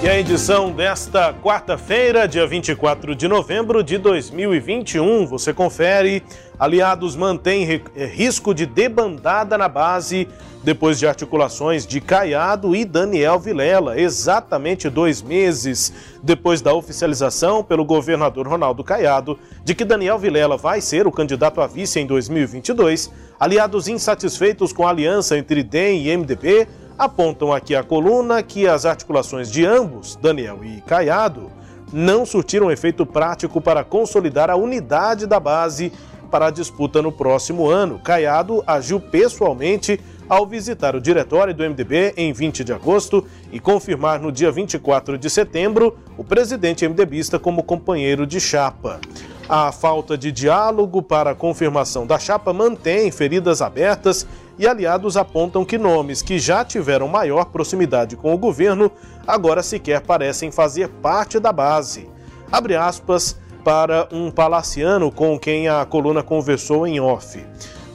[0.00, 6.22] E a edição desta quarta-feira, dia 24 de novembro de 2021, você confere.
[6.56, 10.28] Aliados mantêm eh, risco de debandada na base
[10.62, 17.84] depois de articulações de Caiado e Daniel Vilela, exatamente dois meses depois da oficialização pelo
[17.84, 23.10] governador Ronaldo Caiado de que Daniel Vilela vai ser o candidato a vice em 2022.
[23.38, 26.68] Aliados insatisfeitos com a aliança entre DEM e MDB
[26.98, 31.50] apontam aqui a coluna que as articulações de ambos, Daniel e Caiado,
[31.92, 35.92] não surtiram efeito prático para consolidar a unidade da base
[36.30, 38.00] para a disputa no próximo ano.
[38.00, 44.20] Caiado agiu pessoalmente ao visitar o diretório do MDB em 20 de agosto e confirmar
[44.20, 49.00] no dia 24 de setembro o presidente MDBista como companheiro de chapa.
[49.48, 54.26] A falta de diálogo para a confirmação da chapa mantém feridas abertas
[54.58, 58.92] e aliados apontam que nomes que já tiveram maior proximidade com o governo
[59.26, 62.06] agora sequer parecem fazer parte da base.
[62.52, 67.38] Abre aspas para um palaciano com quem a coluna conversou em off.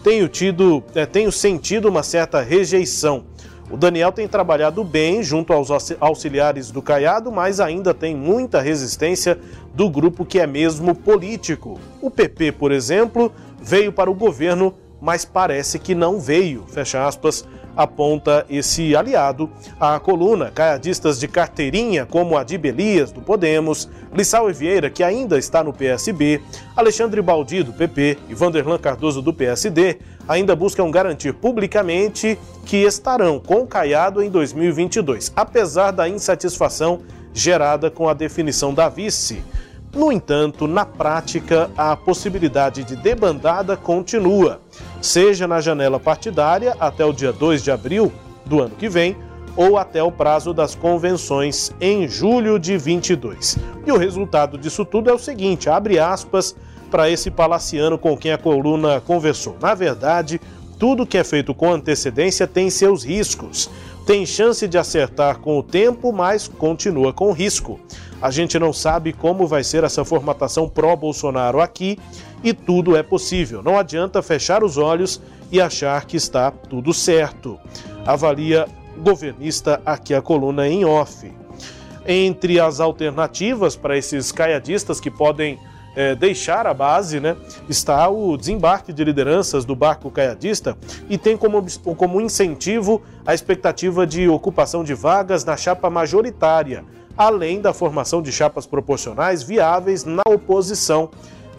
[0.03, 3.23] Tenho tido, é, tenho sentido uma certa rejeição.
[3.71, 9.39] O Daniel tem trabalhado bem junto aos auxiliares do Caiado, mas ainda tem muita resistência
[9.73, 11.79] do grupo que é mesmo político.
[12.01, 17.45] O PP, por exemplo, veio para o governo mas parece que não veio, fecha aspas,
[17.75, 19.49] aponta esse aliado.
[19.79, 25.37] A coluna, caiadistas de carteirinha, como a de Belias, do Podemos, Lissau Vieira, que ainda
[25.37, 26.41] está no PSB,
[26.75, 33.39] Alexandre Baldi, do PP, e Vanderlan Cardoso, do PSD, ainda buscam garantir publicamente que estarão
[33.39, 37.01] com Caiado em 2022, apesar da insatisfação
[37.33, 39.43] gerada com a definição da vice.
[39.93, 44.59] No entanto, na prática, a possibilidade de debandada continua,
[44.99, 48.11] seja na janela partidária até o dia 2 de abril
[48.43, 49.15] do ano que vem
[49.55, 53.59] ou até o prazo das convenções em julho de 22.
[53.85, 56.55] E o resultado disso tudo é o seguinte, abre aspas
[56.89, 59.55] para esse palaciano com quem a coluna conversou.
[59.61, 60.41] Na verdade,
[60.79, 63.69] tudo que é feito com antecedência tem seus riscos.
[64.05, 67.79] Tem chance de acertar com o tempo, mas continua com risco.
[68.21, 71.97] A gente não sabe como vai ser essa formatação pró-Bolsonaro aqui
[72.43, 73.63] e tudo é possível.
[73.63, 77.57] Não adianta fechar os olhos e achar que está tudo certo.
[78.05, 81.31] Avalia governista aqui a coluna em off.
[82.05, 85.57] Entre as alternativas para esses caiadistas que podem
[85.95, 87.35] é, deixar a base, né,
[87.69, 90.77] está o desembarque de lideranças do barco caiadista
[91.09, 91.63] e tem como,
[91.95, 96.83] como incentivo a expectativa de ocupação de vagas na chapa majoritária
[97.17, 101.09] além da formação de chapas proporcionais viáveis na oposição.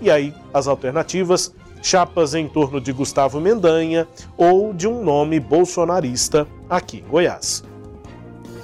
[0.01, 4.07] E aí, as alternativas: chapas em torno de Gustavo Mendanha
[4.37, 7.63] ou de um nome bolsonarista aqui em Goiás.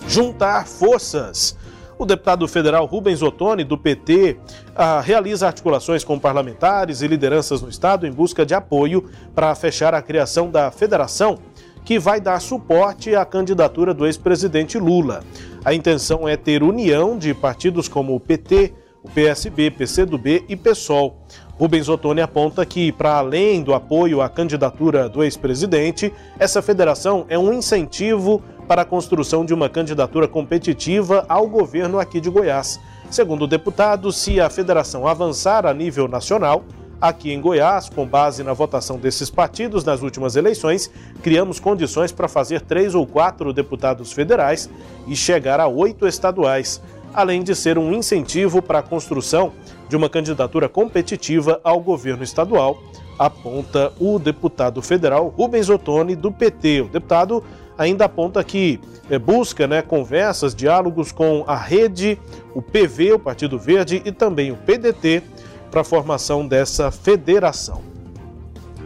[0.09, 1.57] Juntar forças.
[2.01, 4.39] O deputado federal Rubens Ottoni, do PT,
[4.75, 9.93] ah, realiza articulações com parlamentares e lideranças no Estado em busca de apoio para fechar
[9.93, 11.37] a criação da federação
[11.85, 15.23] que vai dar suporte à candidatura do ex-presidente Lula.
[15.63, 18.73] A intenção é ter união de partidos como o PT,
[19.03, 21.19] o PSB, PCdoB e PSOL.
[21.59, 27.39] Rubens Ottoni aponta que, para além do apoio à candidatura do ex-presidente, essa federação é
[27.39, 32.79] um incentivo para a construção de uma candidatura competitiva ao governo aqui de Goiás.
[33.11, 36.63] Segundo o deputado, se a federação avançar a nível nacional,
[37.01, 40.91] Aqui em Goiás, com base na votação desses partidos nas últimas eleições,
[41.23, 44.69] criamos condições para fazer três ou quatro deputados federais
[45.09, 46.83] e chegar a oito estaduais,
[47.15, 49.55] além de ser um incentivo para a construção
[49.89, 52.79] de uma candidatura competitiva ao governo estadual,
[53.19, 56.83] aponta o deputado federal Rubens Ottoni, do PT.
[56.83, 57.43] O deputado
[57.81, 62.19] ainda aponta que é, busca né, conversas, diálogos com a rede,
[62.55, 65.23] o PV, o Partido Verde e também o PDT
[65.71, 67.81] para a formação dessa federação.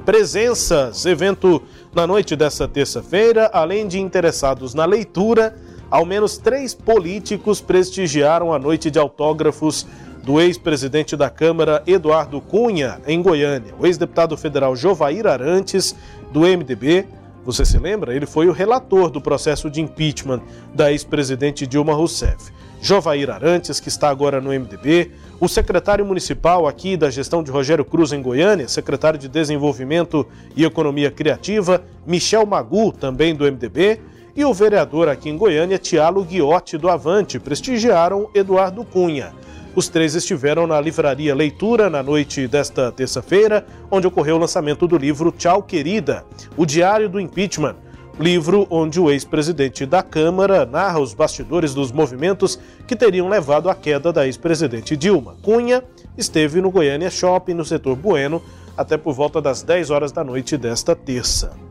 [0.05, 1.61] Presenças, evento
[1.93, 5.56] na noite dessa terça-feira, além de interessados na leitura,
[5.90, 9.88] ao menos três políticos prestigiaram a noite de autógrafos
[10.23, 13.75] do ex-presidente da Câmara, Eduardo Cunha, em Goiânia.
[13.76, 15.97] O ex-deputado federal Jovair Arantes,
[16.31, 17.06] do MDB,
[17.44, 18.14] você se lembra?
[18.14, 20.41] Ele foi o relator do processo de impeachment
[20.75, 22.52] da ex-presidente Dilma Rousseff.
[22.81, 25.11] Jovair Arantes, que está agora no MDB,
[25.41, 30.64] o secretário municipal aqui da gestão de Rogério Cruz em Goiânia, secretário de Desenvolvimento e
[30.64, 34.00] Economia Criativa, Michel Magu, também do MDB,
[34.37, 39.32] e o vereador aqui em Goiânia, Tiago Guiotti do Avante, prestigiaram Eduardo Cunha.
[39.76, 44.97] Os três estiveram na livraria Leitura na noite desta terça-feira, onde ocorreu o lançamento do
[44.97, 46.25] livro Tchau Querida,
[46.56, 47.75] o Diário do Impeachment,
[48.21, 52.56] livro onde o ex-presidente da Câmara narra os bastidores dos movimentos
[52.87, 55.35] que teriam levado à queda da ex-presidente Dilma.
[55.43, 55.82] Cunha
[56.17, 58.41] esteve no Goiânia Shopping, no setor Bueno,
[58.76, 61.63] até por volta das 10 horas da noite desta terça.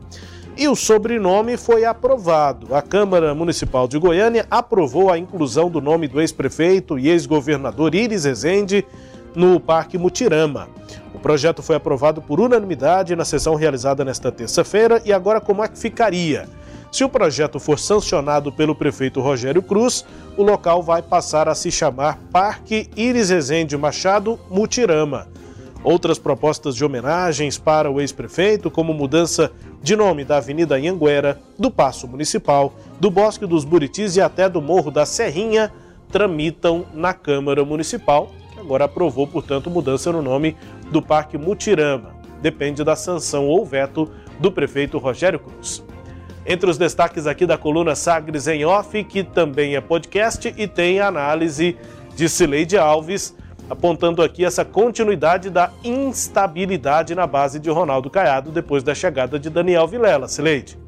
[0.56, 2.74] E o sobrenome foi aprovado.
[2.74, 8.24] A Câmara Municipal de Goiânia aprovou a inclusão do nome do ex-prefeito e ex-governador Iris
[8.24, 8.86] Rezende
[9.34, 10.68] no Parque Mutirama.
[11.12, 15.66] O projeto foi aprovado por unanimidade na sessão realizada nesta terça-feira e agora como é
[15.66, 16.48] que ficaria?
[16.92, 20.04] Se o projeto for sancionado pelo prefeito Rogério Cruz,
[20.36, 25.26] o local vai passar a se chamar Parque Iris Rezende Machado Mutirama.
[25.82, 29.50] Outras propostas de homenagens para o ex-prefeito, como mudança
[29.84, 34.60] de nome da Avenida Anhanguera, do Paço Municipal, do Bosque dos Buritis e até do
[34.60, 35.70] Morro da Serrinha,
[36.10, 38.30] tramitam na Câmara Municipal
[38.64, 40.56] agora aprovou, portanto, mudança no nome
[40.90, 42.14] do Parque Mutirama.
[42.40, 45.84] Depende da sanção ou veto do prefeito Rogério Cruz.
[46.46, 51.00] Entre os destaques aqui da coluna Sagres em Off, que também é podcast e tem
[51.00, 51.76] análise
[52.16, 53.34] de Cileide Alves,
[53.68, 59.48] apontando aqui essa continuidade da instabilidade na base de Ronaldo Caiado depois da chegada de
[59.48, 60.28] Daniel Vilela.
[60.28, 60.78] Cileide.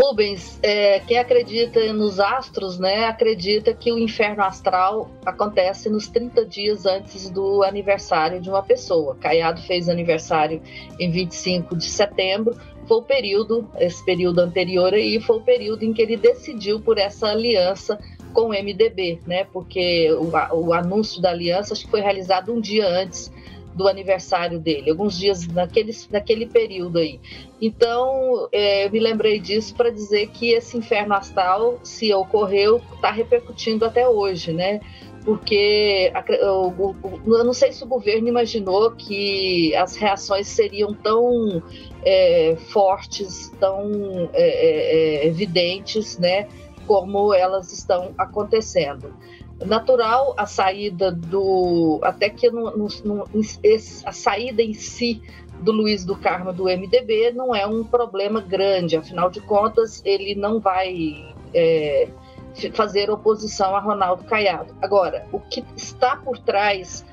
[0.00, 6.44] Rubens, é, quem acredita nos astros, né, acredita que o inferno astral acontece nos 30
[6.46, 9.16] dias antes do aniversário de uma pessoa.
[9.16, 10.62] Caiado fez aniversário
[11.00, 12.56] em 25 de setembro,
[12.86, 16.96] foi o período, esse período anterior aí, foi o período em que ele decidiu por
[16.96, 17.98] essa aliança
[18.32, 22.60] com o MDB, né, porque o, o anúncio da aliança acho que foi realizado um
[22.60, 23.32] dia antes
[23.78, 27.20] do aniversário dele, alguns dias naquele, naquele período aí.
[27.62, 33.12] Então, é, eu me lembrei disso para dizer que esse inferno astral, se ocorreu, está
[33.12, 34.80] repercutindo até hoje, né?
[35.24, 36.10] Porque
[36.40, 36.74] eu,
[37.44, 41.62] não sei se o governo imaginou que as reações seriam tão
[42.04, 46.48] é, fortes, tão é, é, é evidentes, né?
[46.88, 49.14] Como elas estão acontecendo
[49.64, 52.00] natural a saída do.
[52.02, 53.24] Até que no, no, no,
[54.04, 55.22] a saída em si
[55.60, 60.34] do Luiz do Carmo do MDB não é um problema grande, afinal de contas, ele
[60.34, 62.08] não vai é,
[62.72, 64.74] fazer oposição a Ronaldo Caiado.
[64.80, 67.04] Agora, o que está por trás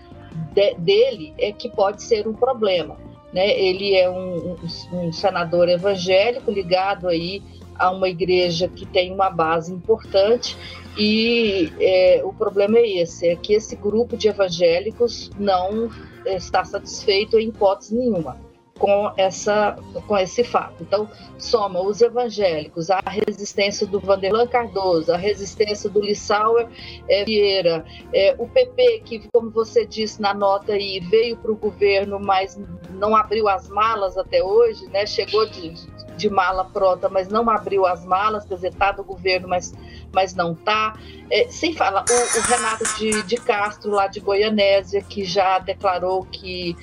[0.54, 2.98] de, dele é que pode ser um problema.
[3.34, 3.60] Né?
[3.60, 4.58] Ele é um, um,
[4.94, 7.42] um senador evangélico ligado aí
[7.78, 10.58] a uma igreja que tem uma base importante
[10.98, 15.90] e é, o problema é esse, é que esse grupo de evangélicos não
[16.26, 18.45] está satisfeito em hipótese nenhuma
[18.78, 20.76] com essa com esse fato.
[20.82, 26.68] Então, soma os evangélicos, a resistência do Vanderlan Cardoso, a resistência do Lissauer
[27.08, 31.56] é, Vieira, é, o PP que, como você disse na nota aí, veio para o
[31.56, 32.60] governo, mas
[32.92, 35.06] não abriu as malas até hoje, né?
[35.06, 35.74] Chegou de,
[36.18, 39.74] de mala pronta, mas não abriu as malas, quer dizer, está do governo, mas,
[40.12, 41.00] mas não está.
[41.32, 46.26] É, sem falar, o, o Renato de, de, Castro, lá de Goianésia, que já declarou
[46.26, 46.76] que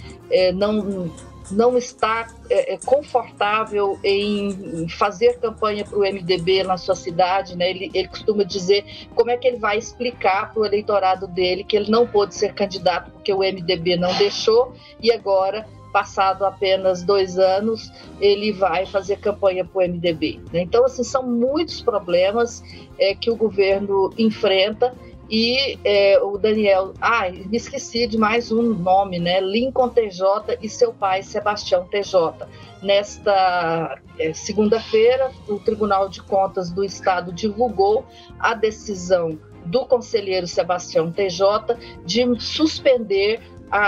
[0.55, 1.11] não,
[1.53, 7.71] não está é, é confortável em fazer campanha para o MDB na sua cidade, né?
[7.71, 8.85] ele, ele costuma dizer
[9.15, 12.55] como é que ele vai explicar para o eleitorado dele que ele não pôde ser
[12.55, 19.19] candidato porque o MDB não deixou e agora passado apenas dois anos, ele vai fazer
[19.19, 20.41] campanha para o MDB.
[20.53, 20.63] Né?
[20.63, 22.65] Então, assim, são muitos problemas
[22.99, 24.95] é, que o governo enfrenta
[25.33, 29.41] e é, o Daniel, ah, me esqueci de mais um nome, né?
[29.41, 32.47] Lincoln TJ e seu pai Sebastião TJ.
[32.83, 38.05] Nesta é, segunda-feira, o Tribunal de Contas do Estado divulgou
[38.39, 43.41] a decisão do conselheiro Sebastião TJ de suspender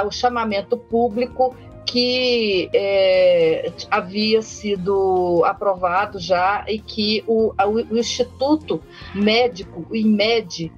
[0.06, 8.80] o chamamento público que é, havia sido aprovado já e que o, o Instituto
[9.14, 10.72] Médico, o IMED,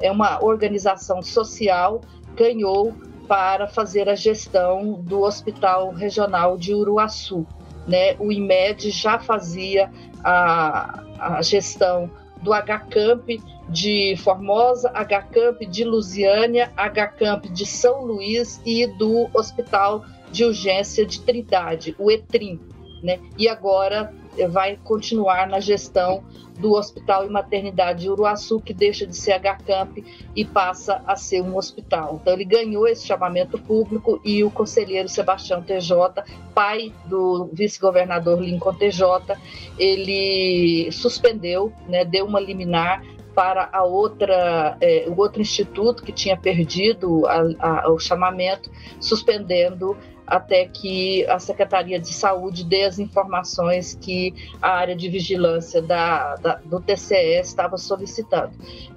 [0.00, 2.00] é uma organização social,
[2.34, 2.94] ganhou
[3.28, 7.46] para fazer a gestão do Hospital Regional de Uruaçu.
[7.86, 8.16] Né?
[8.18, 9.90] O IMED já fazia
[10.24, 12.10] a, a gestão
[12.42, 20.44] do HCamp de Formosa, HCamp de Lusiânia, HCamp de São Luís e do Hospital de
[20.44, 22.60] Urgência de Trindade, o ETRIM.
[23.02, 23.18] Né?
[23.38, 24.12] E agora
[24.48, 26.22] vai continuar na gestão
[26.58, 30.04] do Hospital e Maternidade de Uruaçu, que deixa de ser HCamp
[30.36, 32.18] e passa a ser um hospital.
[32.20, 36.22] Então, ele ganhou esse chamamento público e o conselheiro Sebastião TJ,
[36.54, 39.36] pai do vice-governador Lincoln TJ,
[39.78, 43.02] ele suspendeu, né, deu uma liminar
[43.34, 48.70] para a outra, é, o outro instituto que tinha perdido a, a, o chamamento,
[49.00, 49.96] suspendendo
[50.30, 54.32] até que a Secretaria de Saúde dê as informações que
[54.62, 58.52] a área de vigilância da, da, do TCE estava solicitando.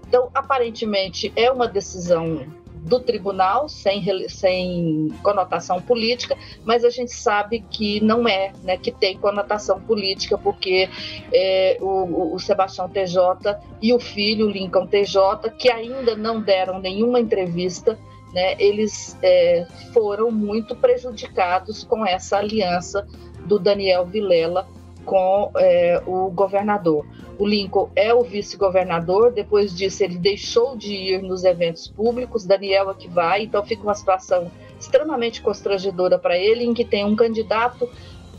[0.07, 2.45] Então, aparentemente, é uma decisão
[2.83, 8.91] do tribunal, sem, sem conotação política, mas a gente sabe que não é, né, que
[8.91, 10.89] tem conotação política, porque
[11.31, 17.19] é, o, o Sebastião TJ e o filho, Lincoln TJ, que ainda não deram nenhuma
[17.19, 17.97] entrevista,
[18.33, 23.07] né, eles é, foram muito prejudicados com essa aliança
[23.45, 24.67] do Daniel Vilela
[25.05, 27.05] com é, o governador.
[27.37, 32.89] O Lincoln é o vice-governador, depois disso ele deixou de ir nos eventos públicos, Daniel
[32.91, 37.15] é que vai, então fica uma situação extremamente constrangedora para ele, em que tem um
[37.15, 37.89] candidato,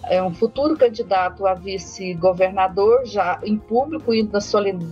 [0.04, 4.50] é um futuro candidato a vice-governador, já em público, indo nas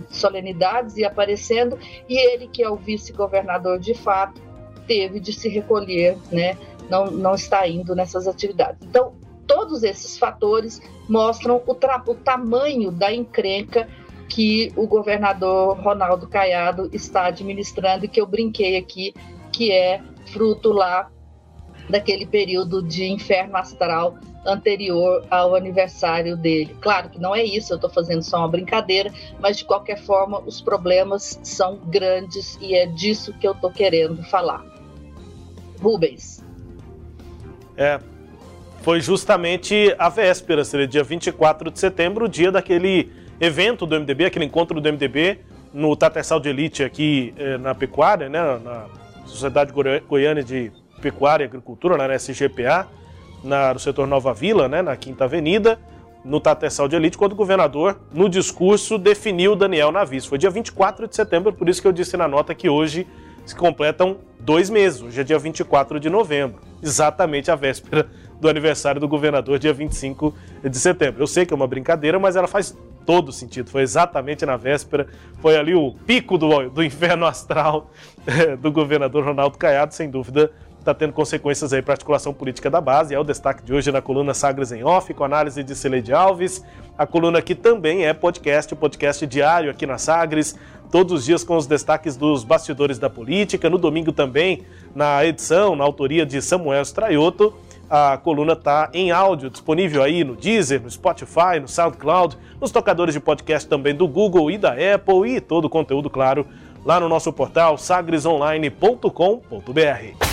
[0.09, 1.77] solenidades e aparecendo,
[2.09, 4.41] e ele que é o vice-governador de fato,
[4.87, 6.57] teve de se recolher, né?
[6.89, 8.79] Não, não está indo nessas atividades.
[8.87, 9.13] Então,
[9.47, 13.87] todos esses fatores mostram o, o tamanho da encrenca
[14.29, 19.13] que o governador Ronaldo Caiado está administrando e que eu brinquei aqui,
[19.51, 21.09] que é fruto lá
[21.89, 26.75] daquele período de inferno astral anterior ao aniversário dele.
[26.81, 30.39] Claro que não é isso, eu estou fazendo só uma brincadeira, mas de qualquer forma
[30.39, 34.72] os problemas são grandes e é disso que eu estou querendo falar.
[35.83, 36.43] Rubens.
[37.75, 37.99] É,
[38.81, 44.25] foi justamente a véspera, seria dia 24 de setembro, o dia daquele evento do MDB,
[44.25, 45.39] aquele encontro do MDB
[45.73, 48.85] no Tatersal de Elite aqui eh, na pecuária, né, na
[49.25, 49.73] Sociedade
[50.07, 50.71] Goiânia de
[51.01, 52.87] Pecuária e Agricultura, na SGPA,
[53.43, 55.79] na, no setor Nova Vila, né, na Quinta Avenida,
[56.23, 60.25] no Tatersal de Elite, quando o governador, no discurso, definiu Daniel Navis.
[60.25, 63.07] Foi dia 24 de setembro, por isso que eu disse na nota que hoje
[63.45, 65.01] se completam dois meses.
[65.01, 68.07] Hoje é dia 24 de novembro, exatamente a véspera
[68.39, 70.33] do aniversário do governador, dia 25
[70.63, 71.23] de setembro.
[71.23, 73.69] Eu sei que é uma brincadeira, mas ela faz todo sentido.
[73.69, 75.07] Foi exatamente na véspera,
[75.41, 77.89] foi ali o pico do, do inferno astral
[78.25, 80.51] eh, do governador Ronaldo Caiado, sem dúvida.
[80.79, 83.15] Está tendo consequências aí para a articulação política da base.
[83.15, 86.61] É o destaque de hoje na coluna Sagres em Off, com análise de Celeide Alves.
[86.97, 90.59] A coluna aqui também é podcast, podcast diário aqui na Sagres
[90.93, 93.67] todos os dias com os destaques dos bastidores da política.
[93.67, 94.61] No domingo também,
[94.93, 97.51] na edição, na autoria de Samuel Straioto.
[97.89, 103.15] A coluna está em áudio, disponível aí no Deezer, no Spotify, no SoundCloud, nos tocadores
[103.15, 106.45] de podcast também do Google e da Apple e todo o conteúdo, claro,
[106.85, 110.32] lá no nosso portal sagresonline.com.br.